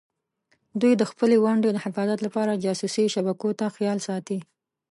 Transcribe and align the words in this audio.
دوی 0.81 0.93
د 0.97 1.03
خپلې 1.11 1.37
ونډې 1.45 1.69
د 1.73 1.77
حفاظت 1.85 2.19
لپاره 2.25 2.59
جاسوسي 2.63 3.05
شبکو 3.13 3.49
ته 3.59 3.65
خیال 3.75 3.97
ساتي. 4.07 4.39